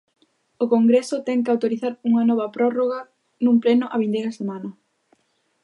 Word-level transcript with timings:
O 0.63 0.65
Congreso 0.75 1.17
ten 1.27 1.39
que 1.43 1.51
autorizar 1.53 1.93
unha 2.09 2.23
nova 2.29 2.47
prórroga 2.55 2.99
nun 3.43 3.55
pleno 3.63 3.85
a 3.93 4.01
vindeira 4.01 4.37
semana. 4.39 4.69